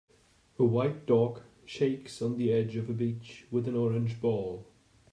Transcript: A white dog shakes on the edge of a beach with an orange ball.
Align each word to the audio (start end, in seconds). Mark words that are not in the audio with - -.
A 0.57 0.63
white 0.65 1.05
dog 1.05 1.41
shakes 1.63 2.23
on 2.23 2.35
the 2.35 2.51
edge 2.51 2.75
of 2.75 2.89
a 2.89 2.91
beach 2.91 3.45
with 3.51 3.67
an 3.67 3.75
orange 3.75 4.19
ball. 4.19 4.65